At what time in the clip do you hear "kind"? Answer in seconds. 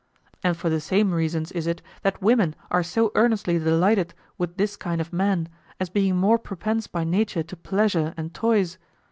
4.75-4.99